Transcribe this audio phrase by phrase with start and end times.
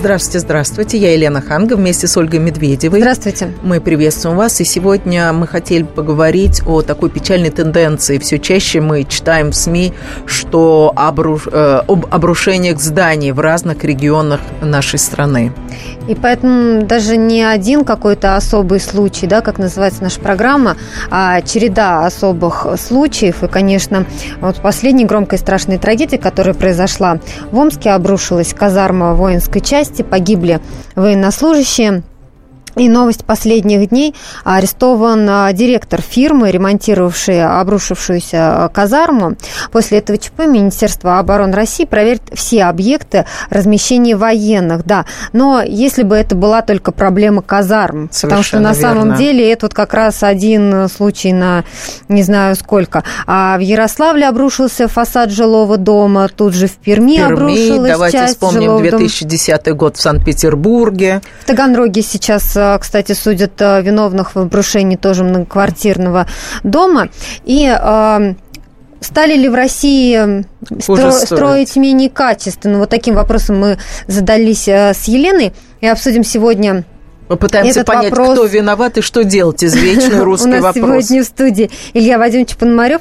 [0.00, 0.96] Здравствуйте, здравствуйте.
[0.96, 3.00] Я Елена Ханга вместе с Ольгой Медведевой.
[3.00, 3.52] Здравствуйте.
[3.62, 4.58] Мы приветствуем вас.
[4.62, 8.16] И сегодня мы хотели поговорить о такой печальной тенденции.
[8.16, 9.92] Все чаще мы читаем в СМИ,
[10.24, 11.48] что обруш...
[11.52, 15.52] э, об обрушениях зданий в разных регионах нашей страны.
[16.08, 20.78] И поэтому даже не один какой-то особый случай, да, как называется наша программа,
[21.10, 23.42] а череда особых случаев.
[23.44, 24.06] И, конечно,
[24.40, 27.20] вот последней громкой страшной трагедии, которая произошла
[27.52, 30.60] в Омске, обрушилась казарма воинской части, погибли
[30.96, 32.02] военнослужащие.
[32.76, 34.14] И новость последних дней.
[34.44, 39.36] Арестован а, директор фирмы, ремонтировавшей обрушившуюся а, казарму.
[39.72, 44.84] После этого ЧП Министерство обороны России проверит все объекты размещения военных.
[44.84, 49.02] Да, но если бы это была только проблема казарм, Совершенно потому что на верно.
[49.02, 51.64] самом деле это вот как раз один случай на
[52.08, 53.04] не знаю сколько.
[53.26, 58.34] А в Ярославле обрушился фасад жилого дома, тут же в Перми, Перми обрушилась давайте часть
[58.34, 59.76] вспомним 2010 дома.
[59.76, 61.20] год в Санкт-Петербурге.
[61.42, 66.26] В Таганроге сейчас кстати, судят э, виновных в обрушении тоже многоквартирного
[66.62, 67.08] дома.
[67.44, 68.34] И э,
[69.00, 72.78] Стали ли в России стро- строить менее качественно?
[72.78, 76.84] Вот таким вопросом мы задались э, с Еленой и обсудим сегодня
[77.30, 78.32] мы пытаемся Этот понять, вопрос...
[78.32, 79.64] кто виноват и что делать.
[79.64, 80.76] Извечный русский вопрос.
[80.76, 83.00] У нас сегодня в студии Илья Вадимович Пономарев,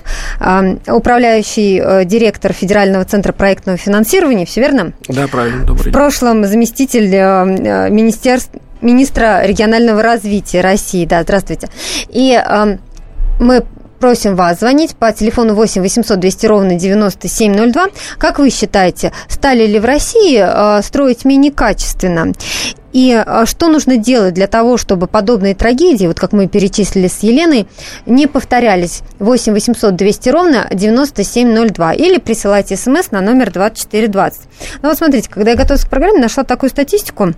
[0.88, 4.46] управляющий директор Федерального центра проектного финансирования.
[4.46, 4.94] Все верно?
[5.08, 5.66] Да, правильно.
[5.66, 5.92] Добрый день.
[5.92, 11.06] В прошлом заместитель министерства министра регионального развития России.
[11.06, 11.70] Да, здравствуйте.
[12.10, 12.78] И э,
[13.40, 13.66] мы
[14.00, 17.88] просим вас звонить по телефону 8 800 200 ровно 9702.
[18.18, 22.34] Как вы считаете, стали ли в России э, строить менее качественно?
[22.92, 27.20] И э, что нужно делать для того, чтобы подобные трагедии, вот как мы перечислили с
[27.20, 27.68] Еленой,
[28.06, 29.02] не повторялись?
[29.20, 31.94] 8 800 200 ровно 9702.
[31.94, 34.42] Или присылайте смс на номер 2420.
[34.82, 37.34] Ну вот смотрите, когда я готовилась к программе, нашла такую статистику.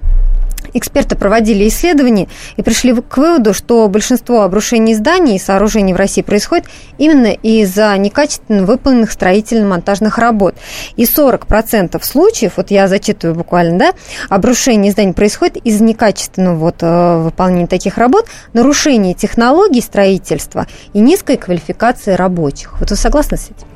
[0.73, 6.21] Эксперты проводили исследования и пришли к выводу, что большинство обрушений зданий и сооружений в России
[6.21, 6.65] происходит
[6.97, 10.55] именно из-за некачественно выполненных строительно-монтажных работ.
[10.95, 13.93] И 40% случаев, вот я зачитываю буквально, да,
[14.29, 21.37] обрушение зданий происходит из-за некачественного вот, э, выполнения таких работ, нарушения технологий строительства и низкой
[21.37, 22.79] квалификации рабочих.
[22.79, 23.67] Вот вы согласны с этим?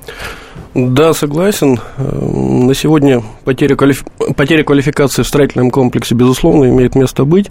[0.76, 1.80] Да, согласен.
[1.98, 4.04] На сегодня потеря, квалиф...
[4.36, 7.50] потеря квалификации в строительном комплексе, безусловно, имеет место быть.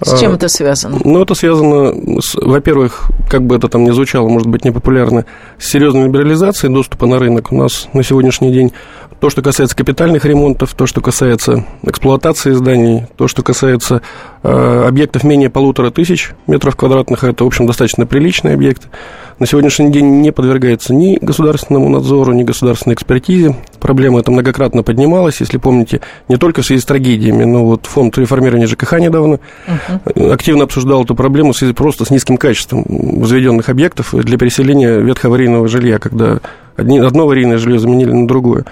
[0.00, 0.98] С чем это связано?
[1.04, 5.26] Ну, это связано, с, во-первых, как бы это там ни звучало, может быть, непопулярно,
[5.58, 7.52] с серьезной либерализацией доступа на рынок.
[7.52, 8.72] У нас на сегодняшний день
[9.20, 14.00] то, что касается капитальных ремонтов, то, что касается эксплуатации зданий, то, что касается
[14.42, 18.88] э, объектов менее полутора тысяч метров квадратных, это, в общем, достаточно приличные объекты,
[19.38, 23.56] на сегодняшний день не подвергается ни государственному надзору, ни государственной экспертизе.
[23.80, 28.16] Проблема эта многократно поднималась, если помните, не только в связи с трагедиями, но вот фонд
[28.18, 30.32] реформирования ЖКХ недавно uh-huh.
[30.32, 35.68] активно обсуждал эту проблему в связи просто с низким качеством возведенных объектов для переселения ветхоаварийного
[35.68, 36.40] жилья, когда
[36.76, 38.64] одно аварийное жилье заменили на другое.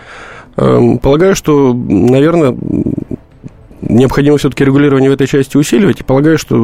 [0.56, 2.56] Эм, полагаю, что, наверное,
[3.82, 6.56] необходимо все-таки регулирование в этой части усиливать, и полагаю, что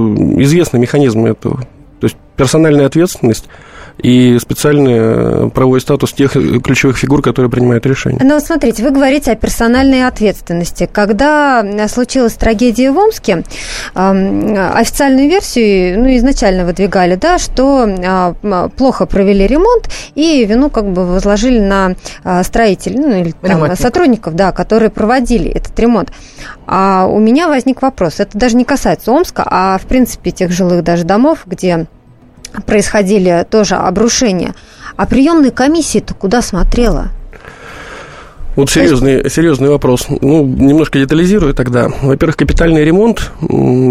[0.43, 1.61] известны механизмы этого.
[2.01, 3.45] То есть персональная ответственность
[3.99, 8.19] и специальный э, правовой статус тех ключевых фигур, которые принимают решения.
[8.23, 10.89] Ну, смотрите, вы говорите о персональной ответственности.
[10.91, 13.43] Когда случилась трагедия в Омске,
[13.95, 18.37] официальную версию ну, изначально выдвигали, да, что
[18.77, 21.95] плохо провели ремонт и вину как бы возложили на
[22.43, 26.13] строителей, ну, или там, сотрудников, да, которые проводили этот ремонт.
[26.67, 30.85] А у меня возник вопрос, это даже не касается Омска, а в принципе тех жилых
[30.85, 31.87] даже домов, где
[32.67, 34.55] происходили тоже обрушения.
[34.97, 37.11] А приемная комиссия-то куда смотрела?
[38.57, 40.07] Вот серьезный, серьезный вопрос.
[40.09, 41.91] Ну, немножко детализирую тогда.
[42.00, 43.31] Во-первых, капитальный ремонт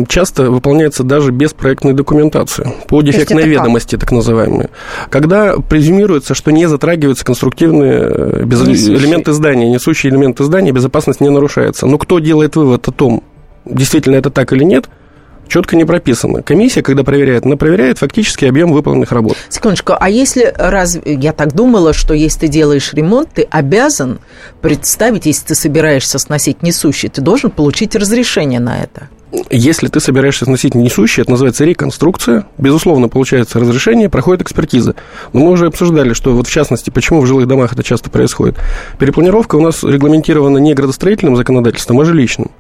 [0.10, 4.02] часто выполняется даже без проектной документации, по дефектной ведомости, как?
[4.02, 4.72] так называемые.
[5.12, 8.68] Когда презюмируется, что не затрагиваются конструктивные э, без...
[8.68, 11.86] элементы здания, несущие элементы здания, безопасность не нарушается.
[11.86, 13.22] Но кто делает вывод о том,
[13.66, 14.90] действительно это так или нет–
[15.48, 16.42] четко не прописано.
[16.42, 19.38] Комиссия, когда проверяет, она проверяет фактически объем выполненных работ.
[19.50, 24.20] Секундочку, а если раз я так думала, что если ты делаешь ремонт, ты обязан
[24.62, 29.10] представить, если ты собираешься сносить несущий, ты должен получить разрешение на это?
[29.50, 32.46] Если ты собираешься сносить несущий, это называется реконструкция.
[32.58, 34.96] Безусловно, получается разрешение, проходит экспертиза.
[35.34, 38.56] Но мы уже обсуждали, что вот в частности, почему в жилых домах это часто происходит.
[38.98, 42.52] Перепланировка у нас регламентирована не градостроительным законодательством, а жилищным.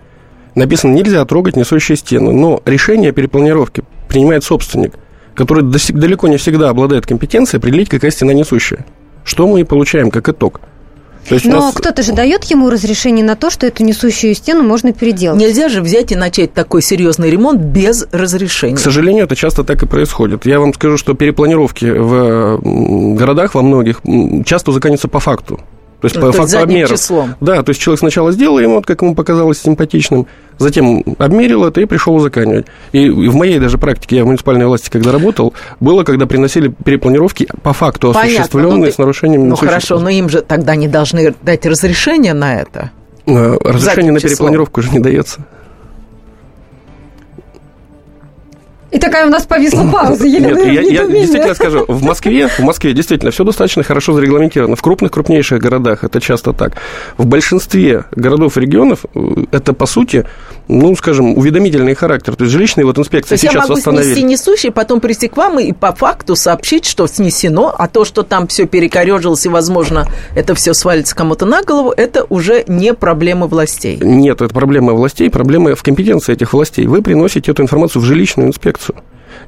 [0.55, 4.93] Написано «нельзя трогать несущие стены», но решение о перепланировке принимает собственник,
[5.35, 8.85] который далеко не всегда обладает компетенцией определить, какая стена несущая.
[9.23, 10.61] Что мы и получаем как итог–
[11.27, 11.73] то есть Но нас...
[11.73, 15.39] кто-то же дает ему разрешение на то, что эту несущую стену можно переделать.
[15.39, 18.75] Нельзя же взять и начать такой серьезный ремонт без разрешения.
[18.75, 20.45] К сожалению, это часто так и происходит.
[20.45, 22.59] Я вам скажу, что перепланировки в
[23.15, 24.01] городах во многих
[24.45, 25.59] часто заканчиваются по факту.
[26.01, 26.91] То есть, ну, по то факту обмеров.
[26.91, 27.35] Числом.
[27.41, 30.27] Да, то есть человек сначала сделал ремонт, как ему показалось симпатичным,
[30.57, 32.67] затем обмерил это и пришел заканчивать.
[32.91, 37.47] И в моей даже практике, я в муниципальной власти когда работал, было, когда приносили перепланировки
[37.63, 39.49] по факту осуществленные ну, с нарушением...
[39.49, 42.91] Ну хорошо, но им же тогда не должны дать разрешение на это.
[43.25, 45.45] Э, разрешение на перепланировку уже не дается.
[48.95, 50.55] И такая у нас повисла пауза, Елена.
[50.55, 54.77] Нет, я, я действительно скажу, в Москве, в Москве действительно все достаточно хорошо зарегламентировано.
[54.77, 56.75] В крупных, крупнейших городах это часто так.
[57.17, 59.19] В большинстве городов и регионов э,
[59.51, 60.25] это, по сути,
[60.69, 62.37] ну, скажем, уведомительный характер.
[62.37, 64.13] То есть жилищные вот инспекции сейчас я могу восстановили.
[64.13, 68.23] снести несущий, потом прийти к вам и по факту сообщить, что снесено, а то, что
[68.23, 73.47] там все перекорежилось и, возможно, это все свалится кому-то на голову, это уже не проблема
[73.47, 73.97] властей.
[74.01, 76.87] Нет, это проблема властей, проблема в компетенции этих властей.
[76.87, 78.95] Вы приносите эту информацию в жилищную инспекцию инспекцию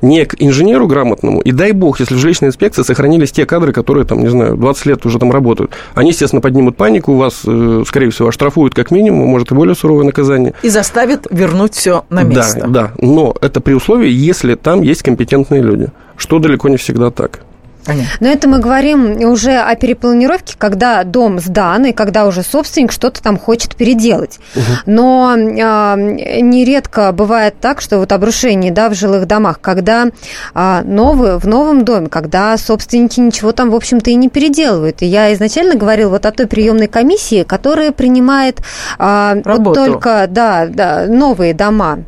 [0.01, 4.06] не к инженеру грамотному, и дай бог, если в жилищной инспекции сохранились те кадры, которые,
[4.06, 5.72] там, не знаю, 20 лет уже там работают.
[5.95, 10.06] Они, естественно, поднимут панику, вас, э, скорее всего, оштрафуют как минимум, может, и более суровое
[10.06, 10.54] наказание.
[10.62, 12.68] И заставят вернуть все на место.
[12.68, 17.10] Да, да, но это при условии, если там есть компетентные люди, что далеко не всегда
[17.10, 17.40] так.
[17.88, 18.10] Понятно.
[18.19, 23.24] Но это мы говорим уже о перепланировке, когда дом сдан, и когда уже собственник что-то
[23.24, 24.39] там хочет переделать.
[24.56, 24.63] Угу.
[24.86, 30.07] Но э, нередко бывает так, что вот обрушение да, в жилых домах, когда
[30.54, 35.01] э, новые, в новом доме, когда собственники ничего там, в общем-то, и не переделывают.
[35.01, 38.60] И я изначально говорила вот о той приемной комиссии, которая принимает
[39.00, 42.00] э, вот только да, да, новые дома.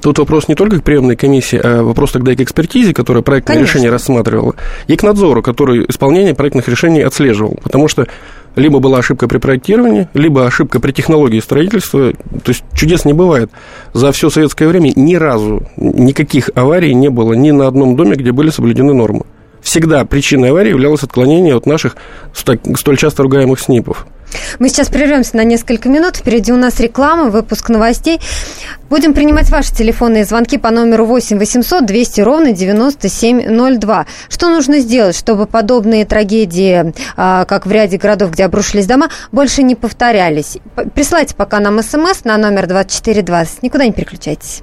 [0.00, 3.56] Тут вопрос не только к приемной комиссии, а вопрос тогда и к экспертизе, которая проектное
[3.56, 3.72] Конечно.
[3.72, 4.54] решение рассматривала,
[4.86, 7.58] и к надзору, который исполнение проектных решений отслеживал.
[7.62, 8.06] Потому что
[8.56, 12.12] либо была ошибка при проектировании, либо ошибка при технологии строительства.
[12.12, 13.50] То есть чудес не бывает.
[13.92, 18.32] За все советское время ни разу никаких аварий не было ни на одном доме, где
[18.32, 19.24] были соблюдены нормы.
[19.60, 21.96] Всегда причиной аварии являлось отклонение от наших
[22.32, 24.06] столь часто ругаемых СНИПов.
[24.58, 26.16] Мы сейчас прервемся на несколько минут.
[26.16, 28.20] Впереди у нас реклама, выпуск новостей.
[28.88, 34.06] Будем принимать ваши телефонные звонки по номеру 8 800 200 ровно 9702.
[34.28, 39.62] Что нужно сделать, чтобы подобные трагедии, а, как в ряде городов, где обрушились дома, больше
[39.62, 40.58] не повторялись?
[40.94, 43.62] Присылайте пока нам смс на номер 2420.
[43.62, 44.62] Никуда не переключайтесь.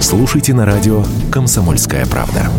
[0.00, 1.02] Слушайте на радио
[1.32, 2.50] «Комсомольская правда».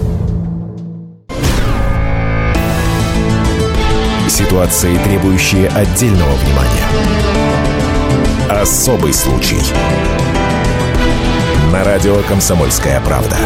[4.27, 6.87] Ситуации, требующие отдельного внимания.
[8.49, 9.59] Особый случай.
[11.71, 13.37] На радио «Комсомольская правда».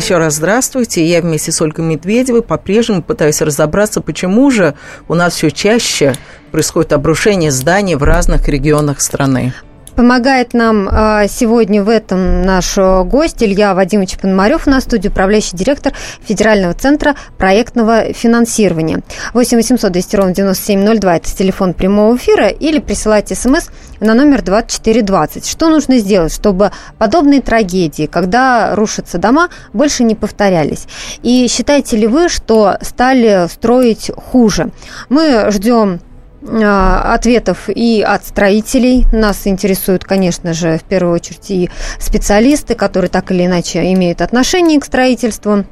[0.00, 1.04] Еще раз здравствуйте.
[1.04, 4.74] Я вместе с Ольгой Медведевой по-прежнему пытаюсь разобраться, почему же
[5.08, 6.14] у нас все чаще
[6.52, 9.52] происходит обрушение зданий в разных регионах страны.
[9.94, 15.56] Помогает нам а, сегодня в этом наш э, гость Илья Вадимович Пономарев на студии, управляющий
[15.56, 15.92] директор
[16.22, 19.00] Федерального центра проектного финансирования.
[19.34, 23.68] 8 800 200 ровно 9702– это телефон прямого эфира, или присылайте смс
[24.00, 25.46] на номер 2420.
[25.46, 30.86] Что нужно сделать, чтобы подобные трагедии, когда рушатся дома, больше не повторялись?
[31.22, 34.70] И считаете ли вы, что стали строить хуже?
[35.08, 36.00] Мы ждем
[36.42, 39.06] ответов и от строителей.
[39.12, 44.80] Нас интересуют, конечно же, в первую очередь и специалисты, которые так или иначе имеют отношение
[44.80, 45.64] к строительству.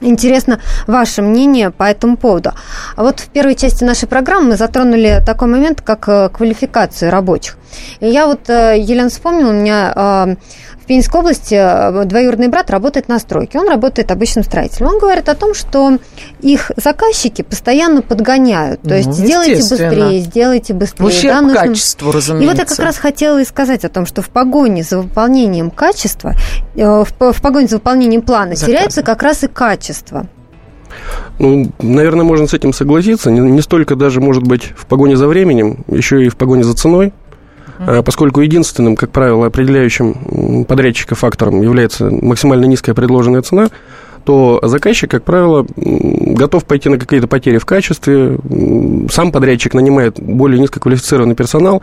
[0.00, 2.52] Интересно ваше мнение по этому поводу.
[2.96, 7.58] А вот в первой части нашей программы мы затронули такой момент, как э, квалификацию рабочих.
[8.00, 10.36] И я вот, э, Елена, вспомнила, у меня э,
[10.90, 13.60] Пензенской области э, двоюродный брат работает на стройке.
[13.60, 14.88] Он работает обычным строителем.
[14.88, 15.98] Он говорит о том, что
[16.40, 18.82] их заказчики постоянно подгоняют.
[18.82, 21.06] То ну, есть сделайте быстрее, сделайте быстрее.
[21.06, 21.60] Ущерб да, нужно...
[21.60, 22.44] качеству, разумеется.
[22.44, 25.70] И вот я как раз хотела и сказать о том, что в погоне за выполнением
[25.70, 26.34] качества,
[26.74, 28.66] э, в, в погоне за выполнением плана Заказы.
[28.66, 30.26] теряется как раз и качество.
[31.38, 33.30] Ну, наверное, можно с этим согласиться.
[33.30, 36.74] Не, не столько даже, может быть, в погоне за временем, еще и в погоне за
[36.74, 37.12] ценой.
[37.80, 38.02] Uh-huh.
[38.02, 43.68] поскольку единственным, как правило, определяющим подрядчика фактором является максимально низкая предложенная цена,
[44.24, 48.38] то заказчик, как правило, готов пойти на какие-то потери в качестве,
[49.10, 51.82] сам подрядчик нанимает более низкоквалифицированный персонал,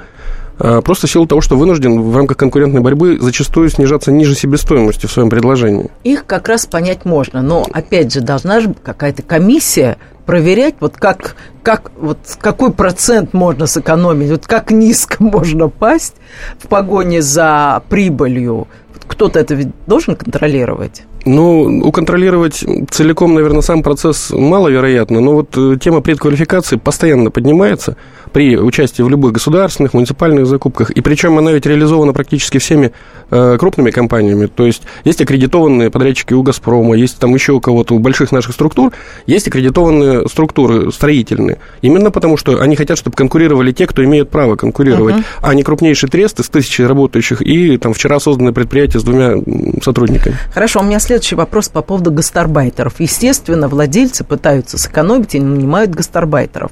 [0.60, 5.06] а, просто в силу того, что вынужден в рамках конкурентной борьбы зачастую снижаться ниже себестоимости
[5.06, 5.90] в своем предложении.
[6.04, 11.36] Их как раз понять можно, но опять же должна же какая-то комиссия проверять, вот как,
[11.68, 16.16] как вот какой процент можно сэкономить, вот как низко можно пасть
[16.60, 18.70] в погоне за прибылью.
[19.06, 21.04] Кто-то это ведь должен контролировать.
[21.26, 27.98] Ну, уконтролировать целиком, наверное, сам процесс маловероятно, но вот э, тема предквалификации постоянно поднимается
[28.32, 32.94] при участии в любых государственных, муниципальных закупках, и причем она ведь реализована практически всеми
[33.30, 37.94] э, крупными компаниями, то есть есть аккредитованные подрядчики у «Газпрома», есть там еще у кого-то,
[37.94, 38.94] у больших наших структур,
[39.26, 44.56] есть аккредитованные структуры строительные, именно потому что они хотят, чтобы конкурировали те, кто имеет право
[44.56, 45.24] конкурировать, uh-huh.
[45.42, 49.36] а не крупнейшие тресты с тысячей работающих и там вчера созданное предприятие с двумя
[49.84, 50.36] сотрудниками.
[50.54, 53.00] Хорошо, у меня след следующий вопрос по поводу гастарбайтеров.
[53.00, 56.72] Естественно, владельцы пытаются сэкономить и нанимают гастарбайтеров,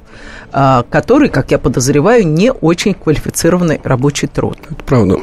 [0.57, 4.57] а, которые, как я подозреваю, не очень квалифицированный рабочий труд.
[4.69, 5.19] Это правда.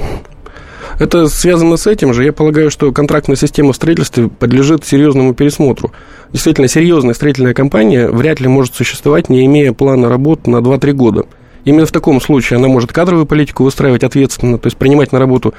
[0.98, 2.22] Это связано с этим же.
[2.22, 5.90] Я полагаю, что контрактная система в строительстве подлежит серьезному пересмотру.
[6.34, 11.24] Действительно, серьезная строительная компания вряд ли может существовать, не имея плана работ на 2-3 года.
[11.64, 15.54] Именно в таком случае она может кадровую политику выстраивать ответственно, то есть принимать на работу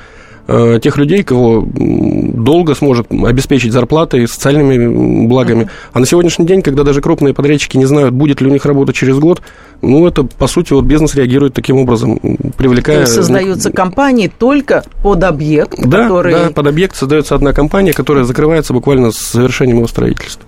[0.45, 5.69] Э, тех людей, кого долго сможет обеспечить зарплатой, социальными благами.
[5.93, 8.91] А на сегодняшний день, когда даже крупные подрядчики не знают, будет ли у них работа
[8.91, 9.41] через год,
[9.81, 12.19] ну, это, по сути, вот бизнес реагирует таким образом,
[12.57, 12.97] привлекая...
[12.97, 16.33] То есть создаются компании только под объект, да, который...
[16.33, 20.45] Да, под объект создается одна компания, которая закрывается буквально с завершением его строительства.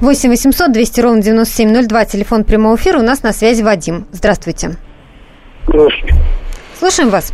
[0.00, 2.98] 8 800 200 ровно 9702, телефон прямого эфира.
[2.98, 4.06] У нас на связи Вадим.
[4.12, 4.76] Здравствуйте.
[5.66, 6.16] Здравствуйте.
[6.78, 7.32] Слушаем вас.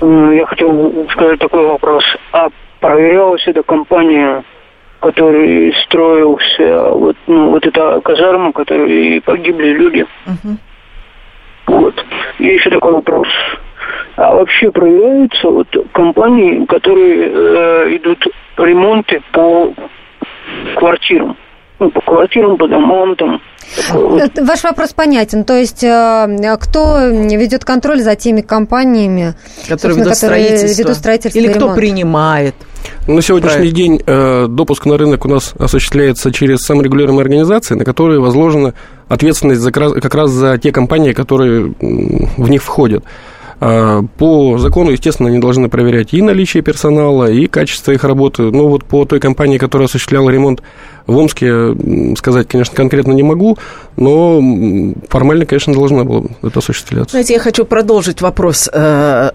[0.00, 2.04] Я хотел сказать такой вопрос.
[2.32, 2.48] А
[2.80, 4.44] проверялась эта компания,
[5.00, 10.06] которая строился, вот, ну, вот эта казарма, в которой погибли люди?
[10.26, 10.56] Uh-huh.
[11.66, 12.04] Вот.
[12.38, 13.28] И еще такой вопрос.
[14.16, 18.24] А вообще проверяются вот компании, которые э, идут
[18.56, 19.72] ремонты по
[20.76, 21.36] квартирам?
[21.78, 23.40] Ну, по квартирам, по домам там.
[23.92, 25.44] Э, ваш вопрос понятен.
[25.44, 29.34] То есть, э, кто ведет контроль за теми компаниями,
[29.68, 30.82] которые ведут, которые строительство.
[30.82, 31.38] ведут строительство?
[31.38, 32.54] Или кто принимает?
[33.06, 33.76] На сегодняшний Проект.
[33.76, 38.74] день э, допуск на рынок у нас осуществляется через саморегулируемые организации, на которые возложена
[39.08, 43.04] ответственность за, как раз за те компании, которые в них входят.
[43.60, 48.42] А, по закону, естественно, они должны проверять и наличие персонала, и качество их работы.
[48.42, 50.62] Ну, вот по той компании, которая осуществляла ремонт
[51.06, 51.74] в Омске,
[52.16, 53.56] сказать, конечно, конкретно не могу,
[53.96, 54.40] но
[55.08, 57.12] формально, конечно, должна была это осуществляться.
[57.12, 58.68] Знаете, я хочу продолжить вопрос.
[58.72, 59.30] Э,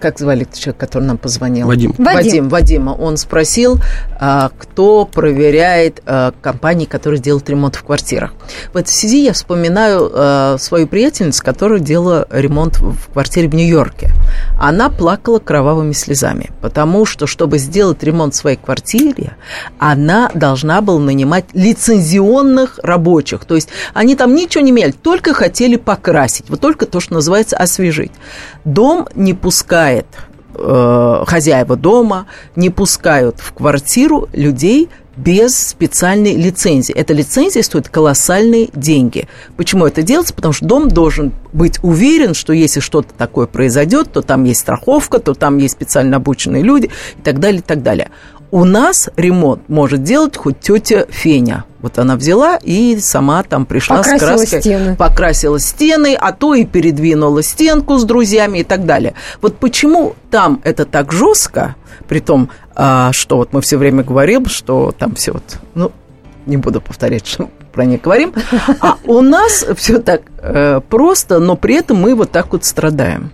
[0.00, 1.66] как звали человек, который нам позвонил?
[1.66, 1.94] Вадим.
[1.98, 2.14] Вадим.
[2.14, 2.90] Вадим Вадима.
[2.90, 3.78] Он спросил,
[4.18, 8.32] а, кто проверяет э, компании, которые делают ремонт в квартирах.
[8.72, 13.66] В этой связи я вспоминаю э, свою приятельницу, которая делала ремонт в квартире в Нью
[13.66, 14.10] Нью-Йорке,
[14.58, 19.36] она плакала кровавыми слезами, потому что, чтобы сделать ремонт в своей квартире,
[19.78, 23.44] она должна была нанимать лицензионных рабочих.
[23.44, 27.56] То есть они там ничего не меняли, только хотели покрасить, вот только то, что называется
[27.56, 28.12] освежить.
[28.64, 30.06] Дом не пускает
[30.54, 36.94] э, хозяева дома не пускают в квартиру людей без специальной лицензии.
[36.94, 39.28] Эта лицензия стоит колоссальные деньги.
[39.56, 40.34] Почему это делается?
[40.34, 45.18] Потому что дом должен быть уверен, что если что-то такое произойдет, то там есть страховка,
[45.18, 48.10] то там есть специально обученные люди и так далее, и так далее.
[48.50, 51.64] У нас ремонт может делать хоть тетя Феня.
[51.80, 54.96] Вот она взяла и сама там пришла покрасила с краской, стены.
[54.96, 59.14] покрасила стены, а то и передвинула стенку с друзьями и так далее.
[59.40, 61.76] Вот почему там это так жестко,
[62.08, 65.92] при том, а, что вот мы все время говорим, что там все вот, ну,
[66.46, 68.32] не буду повторять, что про них говорим,
[68.80, 73.30] а у нас все так э, просто, но при этом мы вот так вот страдаем.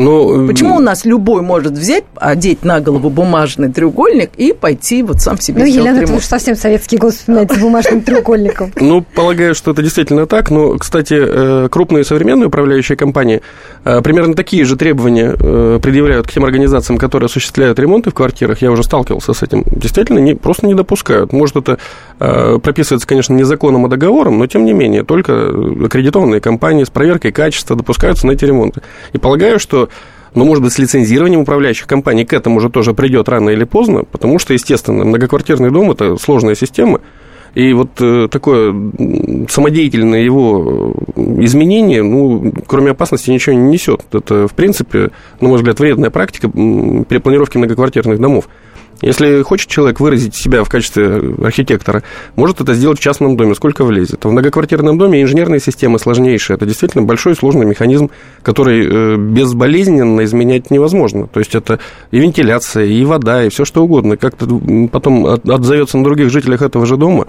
[0.00, 5.20] Ну, Почему у нас любой может взять, одеть на голову бумажный треугольник и пойти вот
[5.20, 8.72] сам себе Ну, Елена, ты уж совсем советский год вспоминаете с бумажным треугольником.
[8.80, 10.50] Ну, полагаю, что это действительно так.
[10.50, 13.42] Но, кстати, э, крупные современные управляющие компании
[13.84, 18.62] э, примерно такие же требования э, предъявляют к тем организациям, которые осуществляют ремонты в квартирах.
[18.62, 19.64] Я уже сталкивался с этим.
[19.66, 21.32] Действительно, не, просто не допускают.
[21.32, 21.78] Может, это
[22.18, 25.50] прописывается, конечно, не законом, а договором, но, тем не менее, только
[25.84, 28.82] аккредитованные компании с проверкой качества допускаются на эти ремонты.
[29.12, 29.89] И полагаю, что
[30.34, 34.04] но, может быть, с лицензированием управляющих компаний к этому уже тоже придет рано или поздно,
[34.04, 37.00] потому что, естественно, многоквартирный дом– это сложная система,
[37.54, 38.72] И вот э, такое
[39.48, 44.02] самодеятельное его изменение, ну, кроме опасности, ничего не несет.
[44.12, 48.48] Это, в принципе, на мой взгляд, вредная практика перепланировки многоквартирных домов.
[49.02, 52.02] Если хочет человек выразить себя в качестве архитектора,
[52.36, 54.24] может это сделать в частном доме, сколько влезет.
[54.24, 56.56] В многоквартирном доме инженерные системы сложнейшие.
[56.56, 58.10] Это действительно большой сложный механизм,
[58.42, 61.26] который э, безболезненно изменять невозможно.
[61.26, 61.80] То есть это
[62.10, 64.16] и вентиляция, и вода, и все что угодно.
[64.16, 64.46] Как-то
[64.92, 67.26] потом отзовется на других жителях этого же дома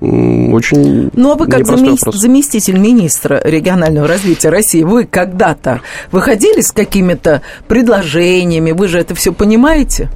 [0.00, 2.00] очень Ну, а вы как замес...
[2.12, 5.80] заместитель министра регионального развития России, вы когда-то
[6.12, 10.10] выходили с какими-то предложениями, вы же это все понимаете?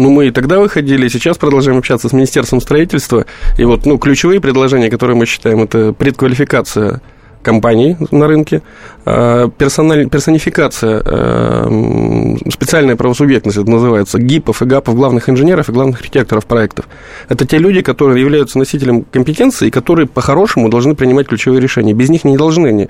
[0.00, 3.26] Ну, мы и тогда выходили, сейчас продолжаем общаться с Министерством строительства.
[3.58, 7.02] И вот, ну, ключевые предложения, которые мы считаем, это предквалификация
[7.42, 8.62] компаний на рынке,
[9.04, 15.98] а, персональ, персонификация, а, специальная правосубъектность, это называется, ГИПов и ГАПов, главных инженеров и главных
[16.00, 16.88] архитекторов проектов.
[17.28, 21.92] Это те люди, которые являются носителем компетенции и которые по-хорошему должны принимать ключевые решения.
[21.92, 22.88] Без них не должны они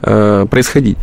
[0.00, 0.98] а, происходить.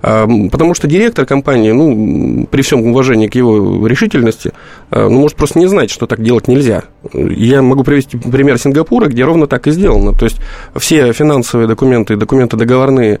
[0.00, 4.52] Потому что директор компании, ну, при всем уважении к его решительности,
[4.90, 6.84] а, ну, может просто не знать, что так делать нельзя.
[7.12, 10.12] Я могу привести пример Сингапура, где ровно так и сделано.
[10.12, 10.40] То есть
[10.76, 13.18] все финансовые документы, документы договорные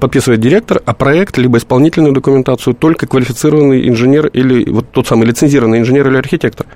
[0.00, 5.78] подписывает директор, а проект либо исполнительную документацию только квалифицированный инженер или вот тот самый лицензированный
[5.78, 6.66] инженер или архитектор.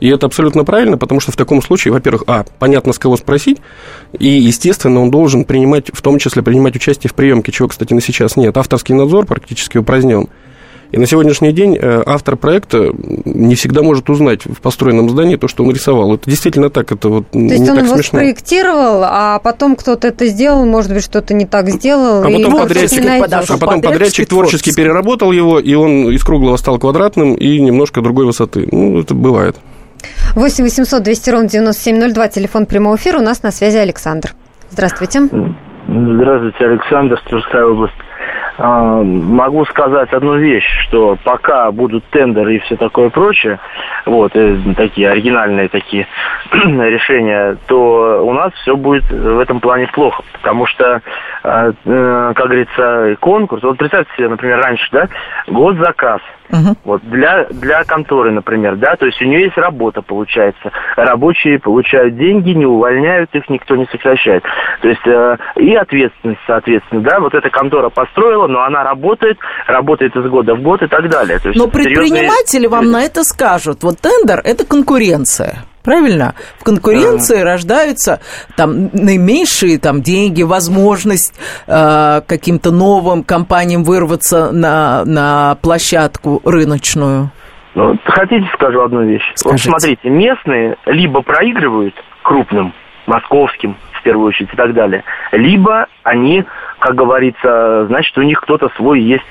[0.00, 3.58] И это абсолютно правильно, потому что в таком случае, во-первых, а, понятно, с кого спросить,
[4.18, 8.00] и, естественно, он должен принимать, в том числе принимать участие в приемке, чего, кстати, на
[8.00, 8.56] сейчас нет.
[8.56, 10.28] Авторский надзор практически упразднен.
[10.92, 12.92] И на сегодняшний день э, автор проекта
[13.24, 16.14] не всегда может узнать в построенном здании то, что он рисовал.
[16.14, 18.18] Это действительно так, это вот То есть он его смешно.
[18.18, 22.22] спроектировал, а потом кто-то это сделал, может быть, что-то не так сделал.
[22.22, 27.34] А потом подрядчик, а потом подрядчик творчески переработал его, и он из круглого стал квадратным
[27.36, 28.68] и немножко другой высоты.
[28.70, 29.56] Ну, это бывает.
[30.34, 33.18] 8 800 200 ровно 9702, телефон прямого эфира.
[33.18, 34.34] У нас на связи Александр.
[34.70, 35.20] Здравствуйте.
[35.88, 38.01] Здравствуйте, Александр, Тверская область.
[38.58, 43.58] А, могу сказать одну вещь, что пока будут тендеры и все такое прочее,
[44.04, 46.06] вот, э, такие оригинальные такие
[46.52, 51.00] решения, то у нас все будет в этом плане плохо, потому что,
[51.42, 55.08] а, э, как говорится, конкурс, вот представьте себе, например, раньше, да,
[55.46, 56.20] госзаказ–
[56.52, 56.76] Угу.
[56.84, 60.70] Вот для, для конторы, например, да, то есть у нее есть работа, получается.
[60.96, 64.42] Рабочие получают деньги, не увольняют их, никто не сокращает.
[64.82, 70.14] То есть э, и ответственность, соответственно, да, вот эта контора построила, но она работает, работает
[70.14, 71.38] из года в год и так далее.
[71.38, 72.68] То есть но предприниматели серьезные...
[72.68, 73.82] вам на это скажут.
[73.82, 75.64] Вот тендер– это конкуренция.
[75.84, 76.34] Правильно?
[76.58, 77.44] В конкуренции да.
[77.44, 78.20] рождаются
[78.56, 87.30] там наименьшие там деньги, возможность э, каким-то новым компаниям вырваться на, на площадку рыночную.
[87.74, 89.24] Ну, хотите, скажу одну вещь.
[89.34, 89.70] Скажите.
[89.70, 92.72] Вот смотрите, местные либо проигрывают крупным,
[93.06, 96.44] московским, в первую очередь, и так далее, либо они,
[96.78, 99.24] как говорится, значит, у них кто-то свой есть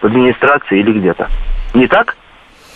[0.00, 1.28] в администрации или где-то.
[1.74, 2.16] Не так?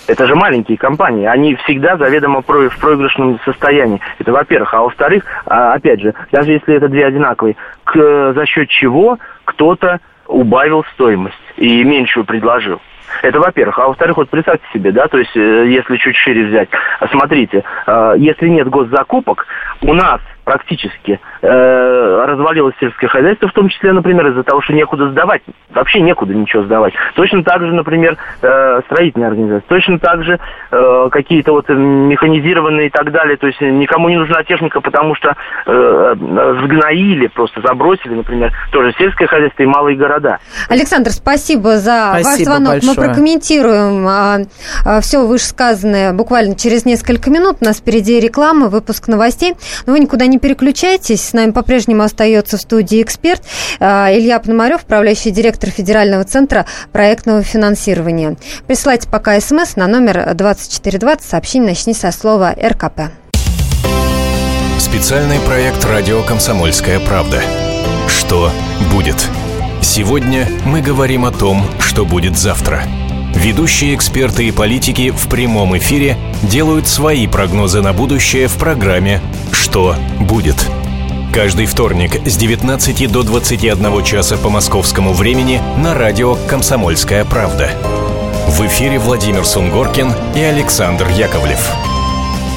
[0.09, 4.01] Это же маленькие компании, они всегда заведомо в проигрышном состоянии.
[4.19, 4.75] Это во-первых.
[4.75, 10.01] А во-вторых, а, опять же, даже если это две одинаковые, к, за счет чего кто-то
[10.27, 12.81] убавил стоимость и меньшую предложил.
[13.23, 13.79] Это во-первых.
[13.79, 16.69] А во-вторых, вот представьте себе, да, то есть, э, если чуть шире взять,
[17.11, 19.47] смотрите, э, если нет госзакупок,
[19.83, 25.11] у нас практически э, развалилось сельское хозяйство, в том числе, например, из-за того, что некуда
[25.11, 26.95] сдавать, вообще некуда ничего сдавать.
[27.15, 30.39] Точно так же, например, э, строительные организации, точно так же
[30.71, 35.35] э, какие-то вот механизированные и так далее, то есть никому не нужна техника, потому что
[35.67, 36.15] э,
[36.63, 40.39] сгноили, просто забросили, например, тоже сельское хозяйство и малые города.
[40.69, 42.73] Александр, спасибо за спасибо ваш звонок.
[42.73, 42.97] Большое.
[42.97, 44.39] Мы прокомментируем а,
[44.85, 47.59] а, все вышесказанное буквально через несколько минут.
[47.61, 49.55] У нас впереди реклама, выпуск новостей.
[49.87, 51.23] Но вы никуда не переключайтесь.
[51.23, 53.43] С нами по-прежнему остается в студии эксперт
[53.81, 58.37] а, Илья Пономарев, управляющий директор Федерального центра проектного финансирования.
[58.67, 61.29] Присылайте пока смс на номер 2420.
[61.29, 63.13] Сообщение начни со слова РКП.
[64.79, 67.41] Специальный проект «Радио Комсомольская правда».
[68.09, 68.51] Что
[68.93, 69.29] будет?
[69.81, 72.83] Сегодня мы говорим о том, что будет завтра–
[73.35, 79.21] Ведущие эксперты и политики в прямом эфире делают свои прогнозы на будущее в программе
[79.73, 80.69] «Что будет?».
[81.33, 87.71] Каждый вторник с 19 до 21 часа по московскому времени на радио «Комсомольская правда».
[88.49, 91.71] В эфире Владимир Сунгоркин и Александр Яковлев.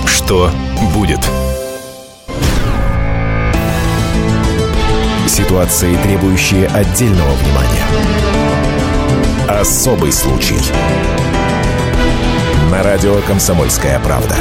[0.05, 0.51] Что
[0.93, 1.21] будет?
[5.25, 7.85] Ситуации, требующие отдельного внимания.
[9.47, 10.59] Особый случай.
[12.69, 14.35] На радио «Комсомольская правда».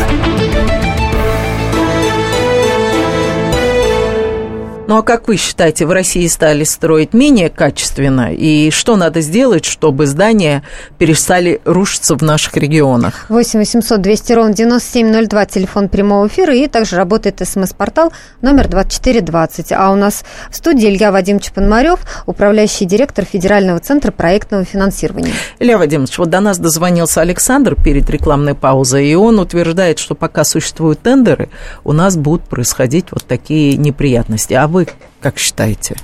[4.87, 8.35] Ну а как вы считаете, в России стали строить менее качественно?
[8.35, 10.62] И что надо сделать, чтобы здания
[10.99, 13.25] перестали рушиться в наших регионах?
[13.31, 19.73] 8 800 200 ровно 9702, телефон прямого эфира, и также работает смс-портал номер 2420.
[19.73, 25.33] А у нас в студии Илья Вадимович Пономарев, управляющий директор Федерального центра проектного финансирования.
[25.61, 30.44] Илья Вадимович, вот до нас дозвонился Александр перед рекламной паузой, и он утверждает, что пока
[30.44, 31.49] существуют тендеры,
[31.85, 34.53] у нас будут происходить вот такие неприятности.
[34.53, 34.89] А вы
[35.21, 35.97] как считаете?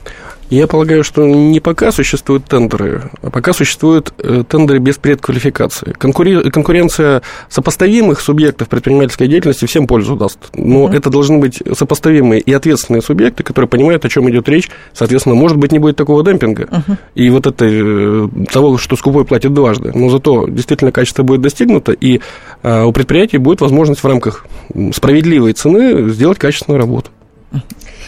[0.48, 5.92] Я полагаю, что не пока существуют тендеры, а пока существуют э, тендеры без предквалификации.
[5.92, 6.50] Конкури...
[6.50, 10.38] Конкуренция сопоставимых субъектов предпринимательской деятельности всем пользу даст.
[10.54, 10.96] Но uh-huh.
[10.96, 14.68] это должны быть сопоставимые и ответственные субъекты, которые понимают, о чем идет речь.
[14.92, 16.64] Соответственно, может быть, не будет такого демпинга.
[16.64, 16.96] Uh-huh.
[17.14, 19.92] И вот это э, того, что скупой платит дважды.
[19.94, 22.20] Но зато действительно качество будет достигнуто, и
[22.64, 24.46] э, у предприятий будет возможность в рамках
[24.92, 27.10] справедливой цены сделать качественную работу.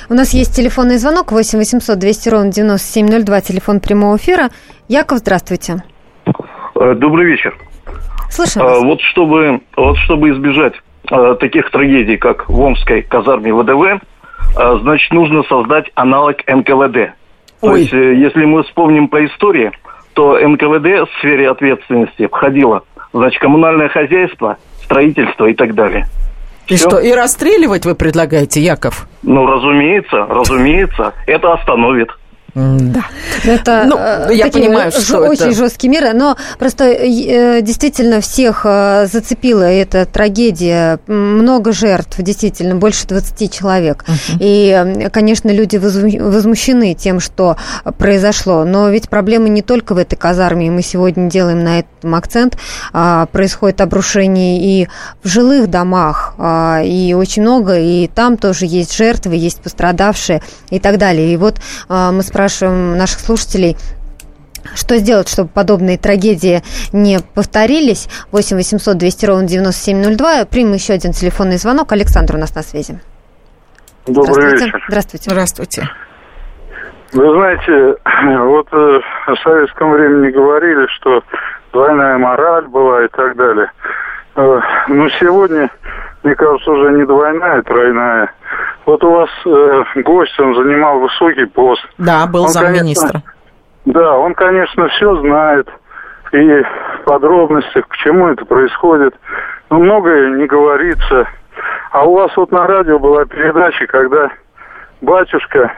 [0.09, 4.49] У нас есть телефонный звонок 8 800 200 ровно 9702, телефон прямого эфира.
[4.89, 5.83] Яков, здравствуйте.
[6.75, 7.57] Э, добрый вечер.
[8.37, 8.57] Вас.
[8.57, 10.75] Э, вот чтобы, вот чтобы избежать
[11.11, 14.03] э, таких трагедий, как в Омской казарме ВДВ,
[14.55, 16.97] значит, нужно создать аналог НКВД.
[16.97, 17.13] Ой.
[17.61, 19.71] То есть, если мы вспомним по истории,
[20.15, 26.07] то НКВД в сфере ответственности входило, значит, коммунальное хозяйство, строительство и так далее.
[26.73, 26.89] И Все?
[26.89, 29.07] что, и расстреливать вы предлагаете, Яков?
[29.23, 31.13] Ну, разумеется, разумеется.
[31.27, 32.09] Это остановит.
[32.55, 33.07] Да.
[33.45, 35.53] Это ну, э, я понимаю, что очень это...
[35.55, 41.01] жесткие меры, но просто э, действительно всех э, зацепила эта трагедия.
[41.07, 44.05] Много жертв, действительно, больше 20 человек.
[44.07, 44.37] Uh-huh.
[44.39, 47.57] И, конечно, люди возмущены тем, что
[47.97, 48.65] произошло.
[48.65, 52.59] Но ведь проблема не только в этой казарме, и мы сегодня делаем на этом акцент.
[52.93, 54.89] А, происходит обрушение и
[55.23, 60.79] в жилых домах, а, и очень много, и там тоже есть жертвы, есть пострадавшие и
[60.79, 61.33] так далее.
[61.33, 63.77] И вот а, мы спрашиваем спрашиваем наших слушателей,
[64.75, 66.63] что сделать, чтобы подобные трагедии
[66.93, 68.09] не повторились?
[68.31, 70.45] 8 800 200 ровно 9702.
[70.47, 71.93] Примем еще один телефонный звонок.
[71.93, 73.01] Александр у нас на связи.
[74.07, 74.65] Добрый Здравствуйте.
[74.65, 74.85] вечер.
[74.89, 75.31] Здравствуйте.
[75.31, 75.89] Здравствуйте.
[77.13, 77.97] Вы знаете,
[78.45, 81.23] вот э, в советском времени говорили, что
[81.73, 83.71] двойная мораль была и так далее.
[84.37, 85.71] Э, но сегодня,
[86.23, 88.33] мне кажется, уже не двойная, а тройная.
[88.87, 91.87] Вот у вас э, гость, он занимал высокий пост.
[91.99, 93.23] Да, был замминистра.
[93.85, 95.69] Да, он, конечно, все знает
[96.33, 99.15] и в подробностях, к чему это происходит.
[99.71, 101.29] Но многое не говорится.
[101.91, 104.31] А у вас вот на радио была передача, когда
[105.03, 105.73] батюшка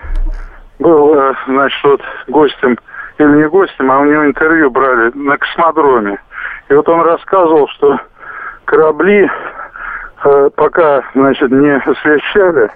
[0.79, 2.79] был, э, значит, вот гостем,
[3.19, 6.19] или не гостем, а у него интервью брали на космодроме.
[6.69, 7.99] И вот он рассказывал, что
[8.65, 9.31] корабли
[10.25, 12.71] э, пока, значит, не освещали,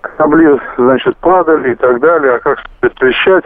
[0.00, 3.44] корабли, значит, падали и так далее, а как освещать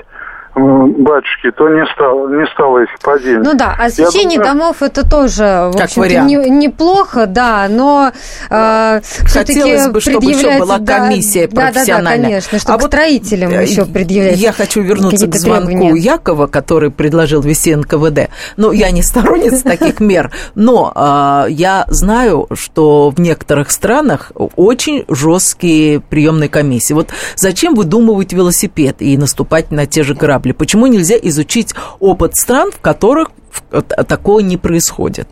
[0.55, 3.39] батюшки, то не стало, не стало их падения.
[3.39, 8.13] Ну да, освещение думаю, домов это тоже, в общем-то, не, неплохо, да, но
[8.51, 9.01] э,
[9.33, 12.03] Хотелось бы, чтобы еще была комиссия да, профессиональная.
[12.03, 15.69] Да, да, конечно, чтобы а к строителям вот еще предъявлять Я хочу вернуться к звонку
[15.69, 16.01] требования.
[16.01, 18.29] Якова, который предложил вести НКВД.
[18.59, 25.07] Ну, я не сторонница таких мер, но э, я знаю, что в некоторых странах очень
[25.09, 26.93] жесткие приемные комиссии.
[26.93, 30.42] Вот зачем выдумывать велосипед и наступать на те же корабли?
[30.43, 30.53] Корабли.
[30.53, 33.31] Почему нельзя изучить опыт стран, в которых
[34.09, 35.29] такого не происходит?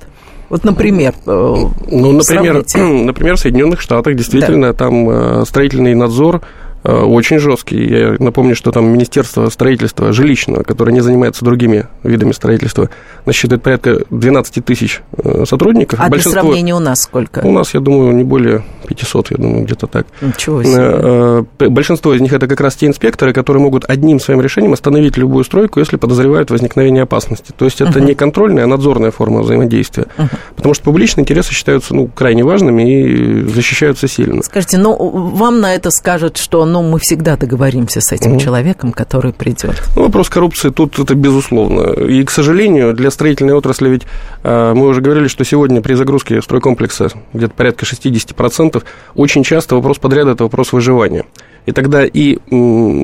[0.48, 1.56] Вот, например, э,
[1.90, 4.72] ну, например, например, в Соединенных Штатах действительно да.
[4.72, 7.84] там э, строительный надзор Э, очень жесткий.
[7.86, 12.88] Я напомню, что там Министерство строительства жилищного, которое не занимается другими видами строительства,
[13.26, 16.00] насчитывает порядка 12 тысяч э, сотрудников.
[16.00, 16.32] А Большинство...
[16.32, 17.40] для сравнения у нас сколько?
[17.40, 20.06] У нас, я думаю, не более 500, я думаю, где-то так.
[20.20, 20.74] Ничего себе.
[20.78, 25.16] Э, большинство из них это как раз те инспекторы, которые могут одним своим решением остановить
[25.16, 27.52] любую стройку, если подозревают возникновение опасности.
[27.56, 28.04] То есть это uh-huh.
[28.04, 30.06] не контрольная, а надзорная форма взаимодействия.
[30.16, 30.28] Uh-huh.
[30.56, 34.42] Потому что публичные интересы считаются ну, крайне важными и защищаются сильно.
[34.42, 38.92] Скажите, но вам на это скажут, что но мы всегда договоримся с этим mm человеком,
[38.92, 39.82] который придет.
[39.96, 41.92] Ну, вопрос коррупции тут это безусловно.
[41.92, 44.02] И, к сожалению, для строительной отрасли ведь
[44.42, 48.82] э, мы уже говорили, что сегодня при загрузке стройкомплекса где-то порядка 60%,
[49.14, 51.24] очень часто вопрос подряда– это вопрос выживания.
[51.66, 52.38] И тогда и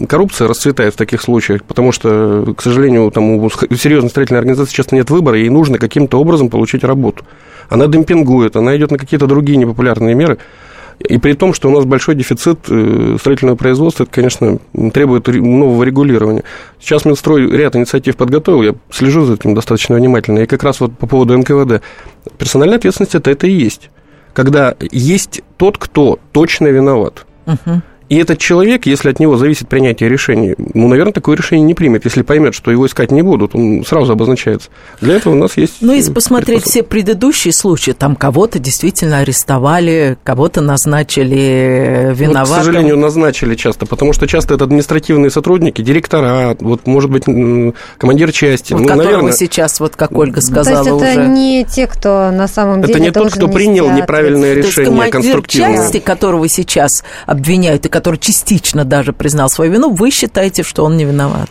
[0.09, 4.94] коррупция расцветает в таких случаях, потому что, к сожалению, там у серьезной строительной организации часто
[4.94, 7.24] нет выбора, и нужно каким-то образом получить работу.
[7.68, 10.38] Она демпингует, она идет на какие-то другие непопулярные меры.
[10.98, 14.59] И при том, что у нас большой дефицит э, строительного производства, это, конечно,
[14.92, 16.42] требует нового регулирования.
[16.80, 20.40] Сейчас Минстрой ряд инициатив подготовил, я слежу за этим достаточно внимательно.
[20.40, 21.82] И как раз вот по поводу НКВД.
[22.38, 23.90] Персональная ответственность это, это и есть.
[24.32, 27.26] Когда есть тот, кто точно виноват.
[27.46, 27.82] Угу.
[28.08, 32.04] И этот человек, если от него зависит принятие решений, ну, наверное, такое решение не примет.
[32.04, 34.68] Если поймет, что его искать не будут, он сразу обозначается.
[35.00, 35.78] Для этого у нас есть...
[35.80, 42.46] Ну, если посмотреть все предыдущие случаи, там кого-то действительно арестовали, кого-то назначили виноватым.
[42.46, 47.24] Вот, к сожалению, назначили часто, потому что часто это административные сотрудники, директора, вот, может быть,
[47.98, 48.72] командир части.
[48.72, 51.30] Вот ну, которого наверное, сейчас, вот как Ольга сказала То есть это уже.
[51.30, 54.92] не те, кто на самом деле это не тот, кто принял неправильное То есть решение
[54.92, 55.76] командир конструктивное.
[55.76, 60.98] части, которого сейчас обвиняют и который частично даже признал свою вину, вы считаете, что он
[60.98, 61.48] не виноват?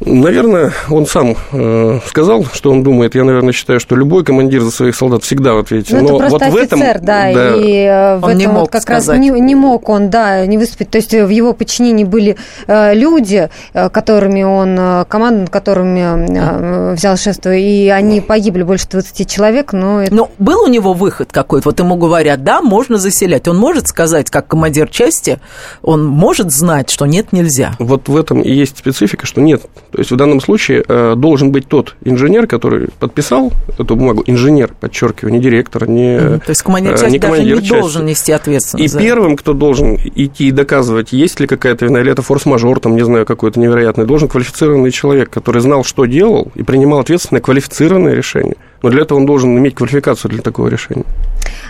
[0.00, 3.14] Наверное, он сам э, сказал, что он думает.
[3.14, 5.94] Я, наверное, считаю, что любой командир за своих солдат всегда в ответе.
[5.94, 8.46] Ну, это Но просто вот в этом, офицер, да, и э, в Он этом не
[8.46, 9.08] вот мог как сказать.
[9.08, 10.90] раз не, не мог он, да, не выступить.
[10.90, 16.00] То есть в его подчинении были э, люди, э, которыми он, э, команда, над которыми
[16.00, 20.14] э, взял шефство, и они погибли больше 20 человек, но это...
[20.14, 21.68] Но был у него выход какой-то?
[21.68, 23.48] Вот ему говорят, да, можно заселять.
[23.48, 25.38] Он может сказать, как командир части,
[25.82, 27.72] он может знать, что нет, нельзя.
[27.78, 29.62] Вот в этом и есть специфика, что нет.
[29.94, 34.72] То есть в данном случае э, должен быть тот инженер, который подписал эту бумагу, инженер,
[34.80, 36.18] подчеркиваю, не директор, не.
[36.38, 37.80] То есть командир э, части не даже командир не части.
[37.80, 38.92] должен нести И ответственность.
[38.92, 39.06] за это.
[39.06, 43.04] первым, кто должен идти и доказывать, есть ли какая-то вина, или это форс-мажор, там, не
[43.04, 48.56] знаю, какой-то невероятный, должен квалифицированный человек, который знал, что делал, и принимал ответственное квалифицированное решение.
[48.82, 51.04] Но для этого он должен иметь квалификацию для такого решения.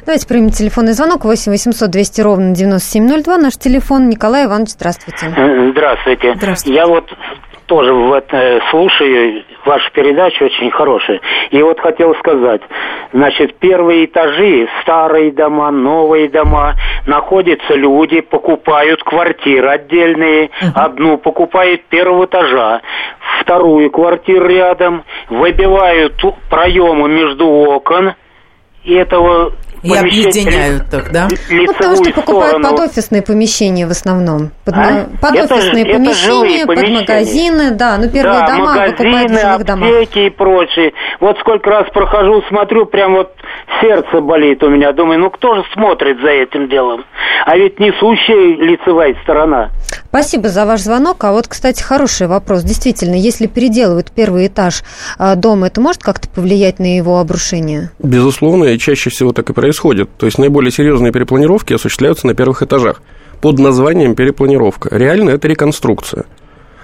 [0.06, 3.36] Давайте примем телефонный звонок 8 800 200 ровно 9702.
[3.38, 4.08] Наш телефон.
[4.08, 5.30] Николай Иванович, здравствуйте.
[5.72, 6.34] Здравствуйте.
[6.36, 6.74] Здравствуйте.
[6.76, 7.04] Я вот
[7.66, 11.20] тоже в это, слушаю вашу передачу, очень хорошая.
[11.50, 12.62] И вот хотел сказать,
[13.12, 16.74] значит, первые этажи, старые дома, новые дома,
[17.06, 22.82] находятся люди, покупают квартиры отдельные, одну покупают первого этажа,
[23.40, 28.14] вторую квартиру рядом, выбивают проемы между окон,
[28.84, 29.52] и этого
[29.84, 31.28] И объединяют их, да?
[31.50, 34.50] Ну, потому что покупают под офисные помещения в основном.
[34.64, 35.06] Под, А?
[35.20, 37.00] под Это офисные это помещения, под помещения.
[37.00, 37.96] магазины, да.
[37.98, 39.88] Ну, первые да, дома магазины, покупают в жилых домах.
[39.90, 40.92] аптеки и прочее.
[41.20, 43.32] Вот сколько раз прохожу, смотрю, прям вот
[43.80, 44.92] сердце болит у меня.
[44.92, 47.04] Думаю, ну кто же смотрит за этим делом?
[47.46, 49.70] А ведь несущая лицевая сторона.
[50.14, 51.24] Спасибо за ваш звонок.
[51.24, 52.62] А вот, кстати, хороший вопрос.
[52.62, 54.84] Действительно, если переделывают первый этаж
[55.18, 57.90] а, дома, это может как-то повлиять на его обрушение?
[57.98, 60.08] Безусловно, и чаще всего так и происходит.
[60.16, 63.02] То есть наиболее серьезные перепланировки осуществляются на первых этажах
[63.40, 64.96] под названием перепланировка.
[64.96, 66.26] Реально это реконструкция.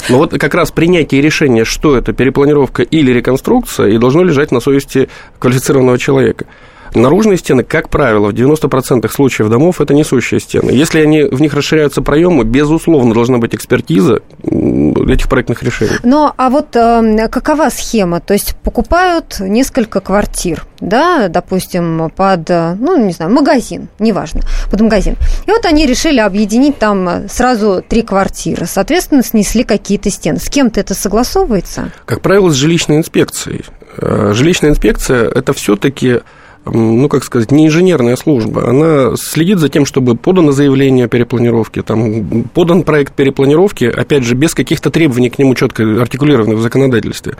[0.09, 4.59] Но вот как раз принятие решения, что это перепланировка или реконструкция, и должно лежать на
[4.59, 6.47] совести квалифицированного человека.
[6.95, 10.71] Наружные стены, как правило, в 90% случаев домов это несущие стены.
[10.71, 15.97] Если они, в них расширяются проемы, безусловно, должна быть экспертиза этих проектных решений.
[16.03, 18.21] Но, а вот э, какова схема?
[18.21, 24.81] То есть покупают несколько квартир, да, допустим, под, э, ну, не знаю, магазин, неважно, под
[24.81, 25.17] магазин.
[25.47, 28.67] И вот они решили объединить там сразу три квартиры.
[28.67, 30.39] Соответственно, снесли какие-то стены.
[30.39, 31.93] С кем-то это согласовывается?
[32.05, 33.65] Как правило, с жилищной инспекцией.
[33.97, 36.21] Э, Жилищная инспекция– это все-таки
[36.65, 38.69] ну, как сказать, не инженерная служба.
[38.69, 44.35] Она следит за тем, чтобы подано заявление о перепланировке, там, подан проект перепланировки, опять же,
[44.35, 47.37] без каких-то требований к нему четко артикулированных в законодательстве.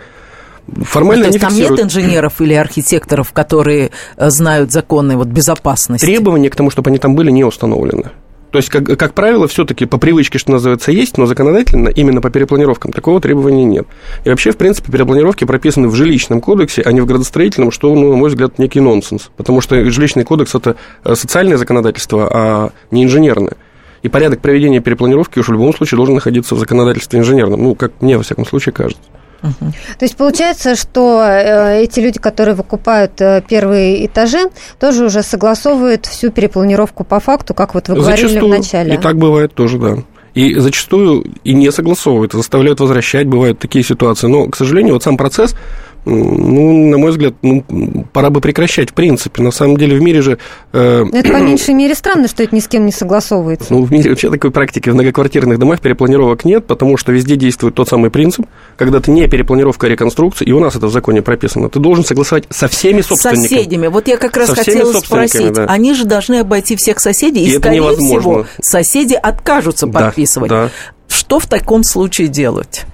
[0.83, 1.79] Формально Ну, то есть там фиксируют.
[1.79, 6.05] нет инженеров или архитекторов, которые э, знают законы вот, безопасности?
[6.05, 8.11] Требования к тому, чтобы они там были, не установлены.
[8.51, 12.29] То есть, как, как правило, все-таки по привычке, что называется, есть, но законодательно именно по
[12.29, 13.87] перепланировкам такого требования нет.
[14.25, 18.11] И вообще, в принципе, перепланировки прописаны в жилищном кодексе, а не в градостроительном, что, ну,
[18.11, 19.31] на мой взгляд, некий нонсенс.
[19.37, 23.55] Потому что жилищный кодекс– это э, социальное законодательство, а не инженерное.
[24.03, 27.63] И порядок проведения перепланировки уж в любом случае должен находиться в законодательстве инженерном.
[27.63, 29.01] Ну, как мне, во всяком случае, кажется.
[29.41, 34.49] То есть получается, что э, эти люди, которые выкупают э, первые этажи,
[34.79, 38.53] тоже уже согласовывают всю перепланировку по факту, как вот вы говорили Зачастую.
[38.53, 38.95] в начале.
[38.95, 39.97] И так бывает тоже, да.
[40.33, 44.27] И зачастую и не согласовывают, заставляют возвращать, бывают такие ситуации.
[44.27, 45.55] Но, к сожалению, вот сам процесс,
[46.05, 47.63] ну, на мой взгляд, ну,
[48.11, 49.43] пора бы прекращать, в принципе.
[49.43, 50.37] На самом деле в мире же...
[50.73, 53.67] Э, это по меньшей мере странно, что это ни с кем не согласовывается.
[53.73, 57.75] ну, в мире вообще такой практики в многоквартирных домах перепланировок нет, потому что везде действует
[57.75, 58.45] тот самый принцип,
[58.77, 62.03] когда ты не перепланировка, а реконструкция, и у нас это в законе прописано, ты должен
[62.03, 63.47] согласовать со всеми собственниками.
[63.47, 63.87] соседями.
[63.87, 65.53] Вот я как раз Со всеми хотела собственниками, спросить.
[65.53, 65.65] да.
[65.65, 68.19] Они же должны обойти всех соседей, и, И это скорее невозможно.
[68.21, 70.49] всего, соседи откажутся Да, подписывать.
[70.49, 70.69] да.
[71.07, 72.85] Что в таком случае делать?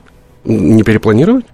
[0.44, 1.46] Не перепланировать?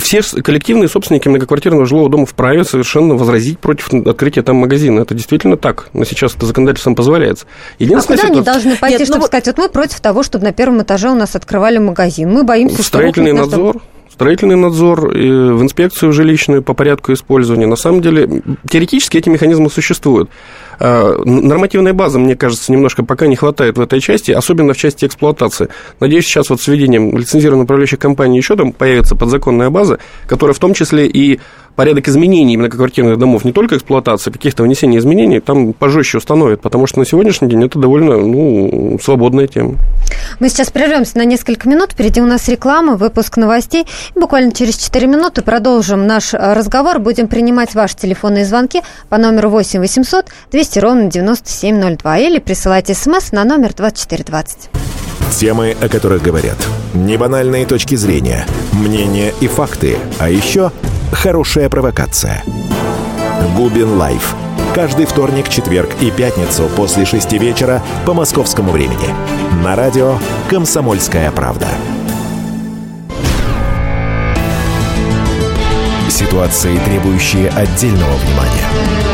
[0.00, 5.00] Все с- коллективные собственники многоквартирного жилого дома вправе совершенно возразить против открытия там магазина.
[5.00, 5.88] Это действительно так.
[5.92, 7.46] Но сейчас это законодательством позволяется.
[7.46, 10.00] А Единственная куда они ситуация- должны пойти, Нет, ну чтобы вот- сказать, вот мы против
[10.00, 12.32] того, чтобы на первом этаже у нас открывали магазин.
[12.32, 13.66] Мы боимся, что Строительный рухнет наш дом».
[13.66, 13.82] надзор.
[14.12, 17.66] строительный надзор, в инспекцию жилищную по порядку использования.
[17.66, 20.30] На самом деле, теоретически эти механизмы существуют.
[20.78, 25.04] А, нормативной базы, мне кажется, немножко пока не хватает в этой части, особенно в части
[25.04, 25.68] эксплуатации.
[26.00, 30.58] Надеюсь, сейчас вот с введением лицензированной управляющей компании еще там появится подзаконная база, которая в
[30.58, 31.40] том числе и
[31.76, 37.00] порядок изменений многоквартирных домов, не только эксплуатации, каких-то внесений изменений, там пожестче установят, потому что
[37.00, 39.76] на сегодняшний день это довольно ну, свободная тема.
[40.40, 43.86] Мы сейчас прервемся на несколько минут, впереди у нас реклама, выпуск новостей.
[44.14, 49.80] Буквально через 4 минуты продолжим наш разговор, будем принимать ваши телефонные звонки по номеру 8
[49.80, 54.70] 800 200 ровно 9702 или присылайте смс на номер 2420.
[55.38, 56.56] Темы, о которых говорят.
[56.94, 59.96] Небанальные точки зрения, мнения и факты.
[60.18, 60.72] А еще
[61.12, 62.42] хорошая провокация.
[63.56, 64.34] Губин Live.
[64.74, 69.08] Каждый вторник, четверг и пятницу после шести вечера по московскому времени.
[69.62, 71.68] На радио «Комсомольская правда».
[76.08, 79.13] Ситуации, требующие отдельного внимания.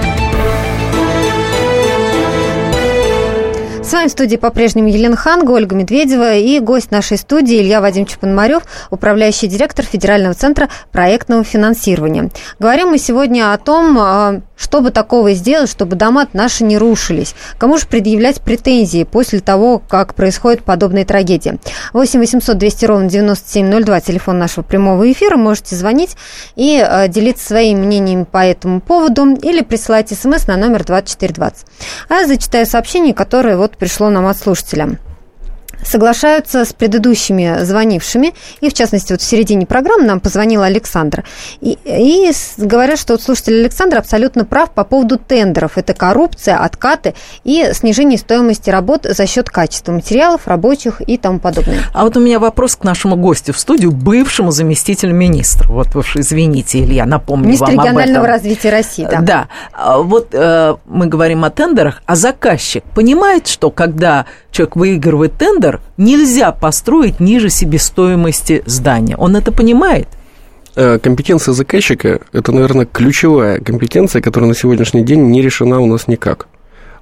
[3.91, 8.19] С вами в студии по-прежнему Елена Ханга, Ольга Медведева и гость нашей студии Илья Вадимович
[8.19, 12.29] Пономарев, управляющий директор Федерального центра проектного финансирования.
[12.57, 17.35] Говорим мы сегодня о том, а, что бы такого сделать, чтобы дома наши не рушились?
[17.57, 21.57] Кому же предъявлять претензии после того, как происходит подобная трагедия?
[21.91, 25.35] 8 800 200 ровно 9702, телефон нашего прямого эфира.
[25.35, 26.15] Можете звонить
[26.55, 31.65] и э, делиться своими мнениями по этому поводу или присылать смс на номер 2420.
[32.07, 34.97] А я зачитаю сообщение, которое вот пришло нам от слушателя
[35.83, 41.23] соглашаются с предыдущими звонившими, и в частности вот в середине программы нам позвонил Александр,
[41.59, 45.77] и, и говорят, что вот слушатель Александр абсолютно прав по поводу тендеров.
[45.77, 47.13] Это коррупция, откаты
[47.43, 51.79] и снижение стоимости работ за счет качества материалов, рабочих и тому подобное.
[51.93, 55.67] А вот у меня вопрос к нашему гостю в студию, бывшему заместителю министра.
[55.67, 59.21] Вот вы извините, Илья, напомню Министр вам регионального развития России, да.
[59.21, 59.47] Да.
[59.71, 65.70] А вот э, мы говорим о тендерах, а заказчик понимает, что когда человек выигрывает тендер,
[65.97, 69.15] нельзя построить ниже себестоимости здания.
[69.15, 70.07] Он это понимает?
[70.75, 76.07] Э, компетенция заказчика– это, наверное, ключевая компетенция, которая на сегодняшний день не решена у нас
[76.07, 76.47] никак.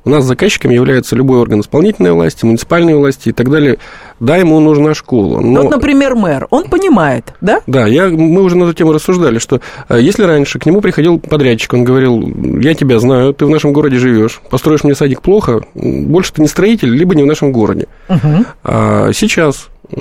[0.09, 3.77] У нас заказчиком является любой орган исполнительной власти, муниципальной власти и так далее.
[4.19, 5.39] Да, ему нужна школа.
[5.39, 5.61] Но...
[5.61, 7.61] Вот, например, мэр, он понимает, да?
[7.67, 11.19] Да, я, мы уже на эту тему рассуждали, что э, если раньше к нему приходил
[11.19, 12.27] подрядчик, он говорил,
[12.59, 16.47] я тебя знаю, ты в нашем городе живешь, построишь мне садик плохо, больше ты не
[16.47, 17.85] строитель, либо не в нашем городе.
[18.09, 18.45] Угу.
[18.63, 19.95] А сейчас э,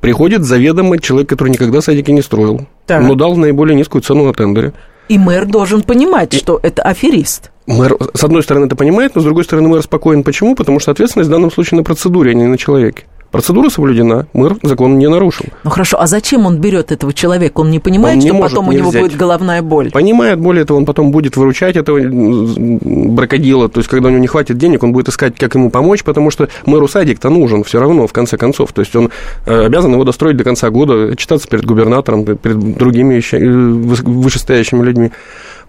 [0.00, 3.00] приходит заведомо человек, который никогда садики не строил, так.
[3.00, 4.72] но дал наиболее низкую цену на тендере.
[5.08, 6.38] И мэр должен понимать, и...
[6.38, 7.51] что это аферист.
[7.66, 10.24] Мэр, с одной стороны, это понимает, но с другой стороны, мэр спокоен.
[10.24, 10.56] Почему?
[10.56, 13.04] Потому что ответственность в данном случае на процедуре, а не на человеке.
[13.32, 15.46] Процедура соблюдена, мэр закон не нарушил.
[15.64, 17.60] Ну хорошо, а зачем он берет этого человека?
[17.60, 19.00] Он не понимает, он не что потом у него взять.
[19.00, 19.90] будет головная боль?
[19.90, 23.70] Понимает, более того, он потом будет выручать этого бракодила.
[23.70, 26.30] То есть, когда у него не хватит денег, он будет искать, как ему помочь, потому
[26.30, 28.74] что мэру садик-то нужен все равно, в конце концов.
[28.74, 29.10] То есть, он
[29.46, 35.10] э, обязан его достроить до конца года, читаться перед губернатором, перед другими э, вышестоящими людьми.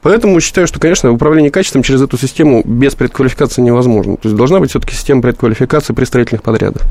[0.02, 4.17] Поэтому считаю, что, конечно, управление качеством через эту систему без предквалификации невозможно.
[4.17, 6.82] То есть должна быть все-таки система предквалификации при строительных подрядах.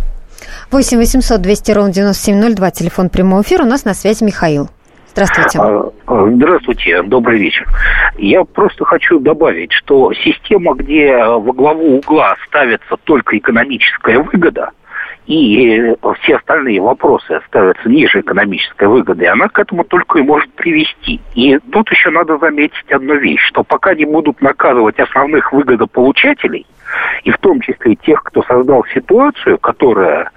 [0.73, 3.65] 8 800 200 ровно 9702, телефон прямого эфира.
[3.65, 4.71] У нас на связи Михаил.
[5.11, 5.59] Здравствуйте.
[5.59, 7.69] А, а, здравствуйте, добрый вечер.
[8.17, 14.71] Я просто хочу добавить, что система, где во главу угла ставится только экономическая выгода–
[15.27, 21.21] и все остальные вопросы ставятся ниже экономической выгоды, она к этому только и может привести.
[21.35, 26.67] И тут еще надо заметить одну вещь, что пока не будут наказывать основных выгодополучателей,
[27.25, 30.31] и в том числе тех, кто создал ситуацию, которая,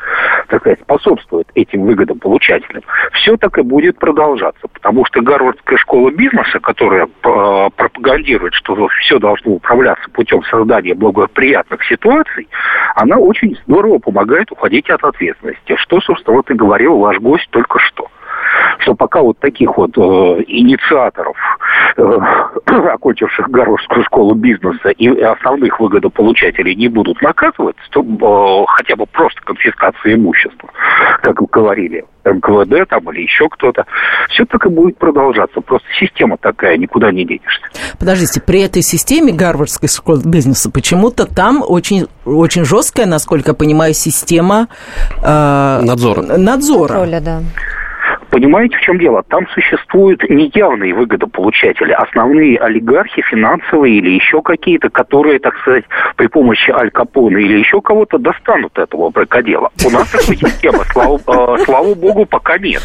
[0.48, 4.68] так сказать, способствует этим выгодополучателям, все так и будет продолжаться.
[4.68, 11.84] Потому что Гарвардская школа бизнеса, которая э, пропагандирует, что все должно управляться путем создания благоприятных
[11.86, 12.48] ситуаций,
[12.96, 15.76] она очень здорово помогает уходить от ответственности.
[15.78, 18.10] Что, собственно, вот и говорил ваш гость только что
[18.80, 20.02] что пока вот таких вот э,
[20.48, 21.36] инициаторов,
[21.98, 22.02] э,
[22.94, 29.42] окончивших Гарвардскую школу бизнеса и основных выгодополучателей не будут наказывать, то э, хотя бы просто
[29.44, 30.70] конфискация имущества,
[31.22, 33.86] как вы говорили, МКВД там или еще кто-то,
[34.30, 35.62] все так и будет продолжаться.
[35.62, 37.62] Просто система такая, никуда не денешься.
[38.00, 43.94] Подождите, при этой системе Гарвардской школы бизнеса почему-то там очень, очень жесткая, насколько я понимаю,
[43.94, 44.68] система
[45.22, 46.22] э, надзора.
[46.38, 46.94] Надзора.
[46.94, 47.42] Контроля, да.
[48.36, 49.24] Понимаете, в чем дело?
[49.24, 55.86] Там существуют неявные выгодополучатели, основные олигархи финансовые или еще какие-то, которые, так сказать,
[56.18, 59.72] при помощи Аль Капона или еще кого-то достанут этого бракодела.
[59.86, 62.82] У нас такой системы, слава, э, слава богу, пока нет.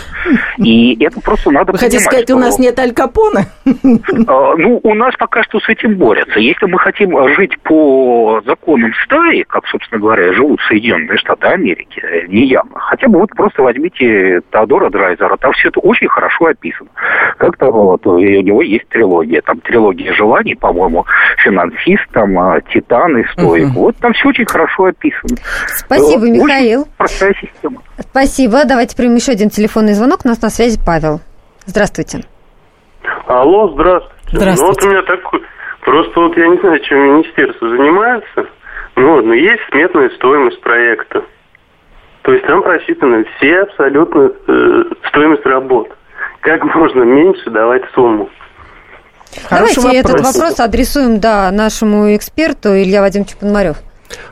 [0.58, 2.36] И это просто надо Вы хотите сказать, что...
[2.36, 3.40] у нас нет Аль Капона?
[3.66, 6.38] Э, ну, у нас пока что с этим борются.
[6.38, 12.78] Если мы хотим жить по законам стаи, как, собственно говоря, живут Соединенные Штаты Америки, неявно,
[12.78, 16.90] хотя бы вот просто возьмите Теодора Драйзера, там все это очень хорошо описано.
[17.38, 21.04] Как там вот, у него есть трилогия, там трилогия желаний, по-моему,
[21.38, 23.70] финансист, там, а, Титан и Стоик.
[23.70, 23.80] Угу.
[23.80, 25.36] Вот там все очень хорошо описано.
[25.66, 26.86] Спасибо, очень Михаил.
[26.96, 27.82] Простая система.
[27.98, 28.64] Спасибо.
[28.66, 30.20] Давайте примем еще один телефонный звонок.
[30.24, 31.20] У нас на связи Павел.
[31.66, 32.20] Здравствуйте.
[33.26, 34.16] Алло, здравствуйте.
[34.32, 34.62] Здравствуйте.
[34.62, 35.40] Ну вот у меня такой...
[35.82, 38.46] Просто вот я не знаю, чем министерство занимается.
[38.96, 41.24] Ну, но есть сметная стоимость проекта.
[42.22, 45.88] То есть там просчитаны все абсолютно э, стоимость работ.
[46.40, 48.28] Как можно меньше давать сумму?
[49.48, 50.20] Хороший Давайте вопрос.
[50.20, 53.76] этот вопрос адресуем да, нашему эксперту Илья Вадимович Пономарев.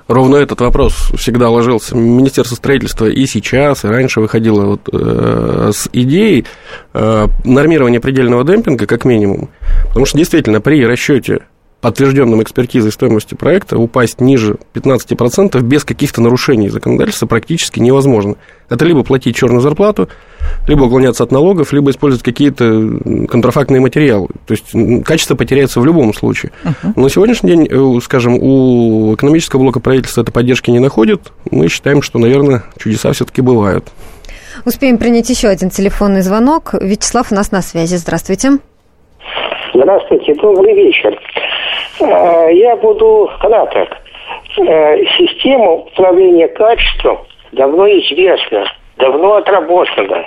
[0.08, 1.96] Ровно этот вопрос всегда ложился.
[1.96, 6.46] Министерство строительства и сейчас, и раньше выходило вот, э, с идеей
[6.94, 9.50] э, нормирования предельного демпинга, как минимум.
[9.88, 11.42] Потому что действительно при расчете
[11.80, 18.34] подтвержденным экспертизой стоимости проекта упасть ниже 15% без каких-то нарушений законодательства практически невозможно.
[18.68, 20.08] Это либо платить черную зарплату,
[20.66, 24.28] либо уклоняться от налогов, либо использовать какие-то контрафактные материалы.
[24.46, 26.52] То есть качество потеряется в любом случае.
[26.64, 26.92] Uh-huh.
[26.96, 31.32] Но на сегодняшний день, э, скажем, у экономического блока правительства это поддержки не находит.
[31.50, 33.86] Мы считаем, что, наверное, чудеса все-таки бывают.
[34.64, 36.74] Успеем принять еще один телефонный звонок.
[36.74, 37.96] Вячеслав у нас на связи.
[37.96, 38.58] Здравствуйте.
[39.80, 41.16] Здравствуйте, добрый вечер.
[42.00, 43.88] Э, я буду краток.
[44.56, 47.18] Э, система управления качеством
[47.52, 48.66] давно известна,
[48.96, 50.26] давно отработана.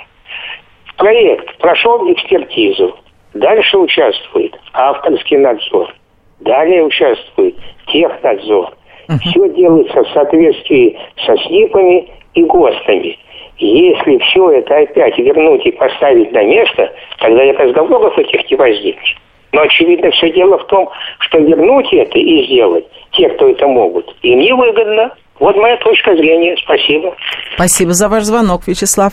[0.96, 2.96] Проект прошел экспертизу,
[3.34, 5.94] дальше участвует авторский надзор,
[6.40, 7.54] далее участвует
[7.88, 8.72] технадзор.
[9.08, 9.18] Uh-huh.
[9.18, 13.18] Все делается в соответствии со СНИПами и ГОСТами.
[13.58, 19.18] Если все это опять вернуть и поставить на место, тогда и разговоров этих не возникнет.
[19.52, 20.88] Но, очевидно, все дело в том,
[21.20, 25.14] что вернуть это и сделать те, кто это могут, им невыгодно.
[25.38, 26.56] Вот моя точка зрения.
[26.62, 27.14] Спасибо.
[27.54, 29.12] Спасибо за ваш звонок, Вячеслав.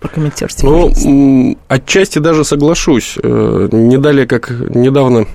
[0.00, 0.66] Прокомментируйте.
[0.66, 3.18] Ну, отчасти даже соглашусь.
[3.22, 5.26] Э, не далее, как недавно,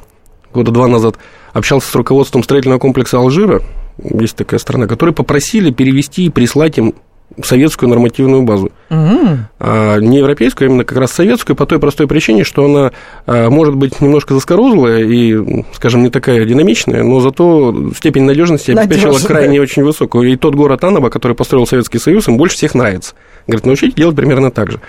[0.54, 1.16] года два назад,
[1.54, 3.62] общался с руководством строительного комплекса Алжира,
[3.98, 6.96] есть такая страна, которые попросили перевести и прислать им
[7.44, 8.72] советскую нормативную базу.
[8.90, 9.38] Mm.
[9.60, 12.92] А, не европейскую, а именно как раз советскую, по той простой причине, что она
[13.26, 19.14] а, может быть немножко заскорузлая и, скажем, не такая динамичная, но зато степень надежности обеспечила
[19.14, 19.28] Надежная.
[19.28, 20.32] крайне очень высокую.
[20.32, 23.16] И тот город Анаба, который построил Советский Союз, им больше всех нравится.
[23.48, 24.80] Говорит, научите делать примерно так же.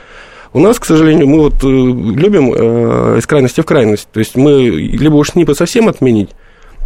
[0.52, 4.08] У нас, к сожалению, мы вот э, любим э, из крайности в крайность.
[4.12, 6.30] То есть мы либо уж СНИПы совсем отменить,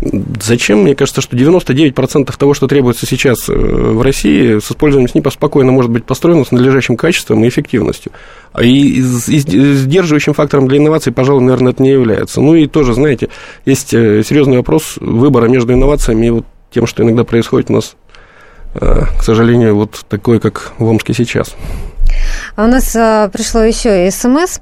[0.02, 0.82] Зачем?
[0.82, 5.72] Мне кажется, что 99% того, что требуется сейчас э, в России, с использованием СНИПа спокойно
[5.72, 8.10] может быть построено с надлежащим качеством и эффективностью.
[8.58, 12.40] И сдерживающим фактором для инноваций, пожалуй, наверное, это не является.
[12.40, 13.28] Ну и тоже, знаете,
[13.66, 17.96] есть э, серьезный вопрос выбора между инновациями и вот тем, что иногда происходит у нас,
[18.74, 21.54] э, к сожалению, вот такое, как в Омске сейчас.
[22.60, 24.58] А у нас а, пришло еще смс,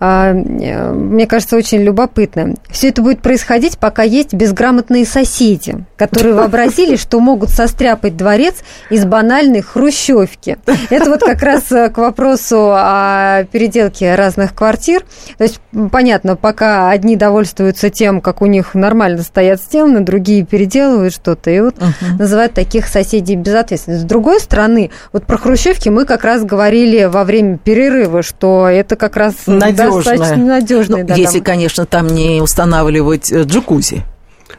[0.00, 2.54] а, мне кажется, очень любопытно.
[2.70, 8.54] Все это будет происходить, пока есть безграмотные соседи, которые вообразили, что могут состряпать дворец
[8.88, 10.56] из банальной хрущевки.
[10.88, 15.04] Это вот как раз э, к вопросу о переделке разных квартир.
[15.36, 21.12] То есть, понятно, пока одни довольствуются тем, как у них нормально стоят стены, другие переделывают
[21.12, 22.18] что-то, и вот uh-huh.
[22.18, 24.00] называют таких соседей безответственными.
[24.00, 28.96] С другой стороны, вот про хрущевки мы как раз говорили во время перерыва, что это
[28.96, 30.02] как раз Надежное.
[30.02, 31.02] достаточно надежный.
[31.02, 31.44] Ну, да, если, там...
[31.44, 34.04] конечно, там не устанавливать э, джакузи.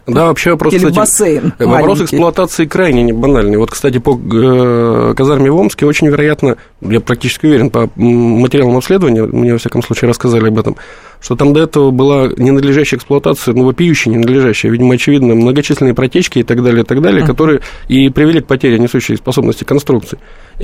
[0.05, 2.03] Да, вообще вопрос, Или кстати, бассейн вопрос маленький.
[2.03, 3.57] эксплуатации крайне не банальный.
[3.57, 9.23] Вот, кстати, по э, казарме в Омске очень вероятно, я практически уверен, по материалам обследования,
[9.23, 10.75] мне, во всяком случае, рассказали об этом,
[11.23, 16.43] что там до этого была ненадлежащая эксплуатация, ну, вопиющая ненадлежащая, видимо, очевидно, многочисленные протечки и
[16.43, 17.27] так далее, и так далее, uh-huh.
[17.27, 20.19] которые и привели к потере несущей способности конструкции.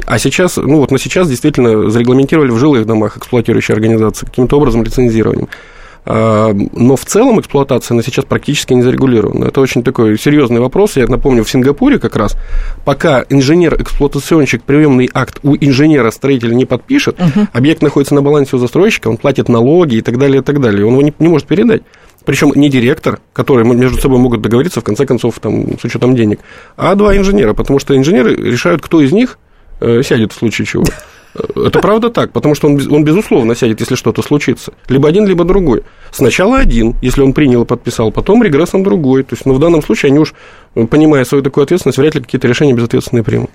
[0.05, 4.83] А сейчас, ну, вот на сейчас действительно зарегламентировали в жилых домах эксплуатирующие организации каким-то образом
[4.83, 5.47] лицензированием.
[6.05, 9.45] А, но в целом эксплуатация на сейчас практически не зарегулирована.
[9.45, 10.97] Это очень такой серьезный вопрос.
[10.97, 12.35] Я напомню, в Сингапуре как раз,
[12.85, 17.47] пока инженер-эксплуатационщик приемный акт у инженера-строителя не подпишет, угу.
[17.53, 20.85] объект находится на балансе у застройщика, он платит налоги и так далее, и так далее.
[20.85, 21.83] Он его не, не может передать.
[22.25, 26.39] Причем не директор, который между собой могут договориться, в конце концов, там, с учетом денег,
[26.75, 29.39] а два инженера, потому что инженеры решают, кто из них
[29.79, 30.83] э, сядет в случае чего.
[31.35, 34.73] Это правда так, потому что он, он безусловно сядет, если что-то случится.
[34.87, 35.83] Либо один, либо другой.
[36.11, 39.23] Сначала один, если он принял и подписал, потом регрессом другой.
[39.23, 40.33] То есть, ну, в данном случае они уж,
[40.73, 43.49] понимая свою такую ответственность, вряд ли какие-то решения безответственные примут.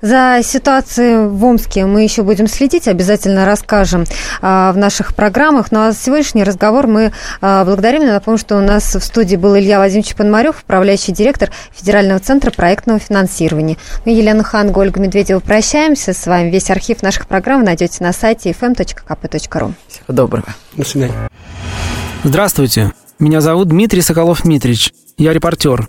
[0.00, 4.04] За ситуацией в Омске мы еще будем следить, обязательно расскажем
[4.40, 5.72] а, в наших программах.
[5.72, 8.02] Ну а сегодняшний разговор мы а, благодарим.
[8.02, 12.50] Я напомню, что у нас в студии был Илья Владимирович Пономарев, управляющий директор Федерального центра
[12.50, 13.76] проектного финансирования.
[14.04, 16.50] Мы, Елена Хан, Ольга Медведева, прощаемся с вами.
[16.50, 19.74] Весь архив наших программ найдете на сайте fm.kp.ru.
[19.88, 20.46] Всего доброго.
[20.76, 21.28] До свидания.
[22.24, 22.92] Здравствуйте.
[23.18, 24.92] Меня зовут Дмитрий Соколов-Дмитрич.
[25.18, 25.88] Я репортер.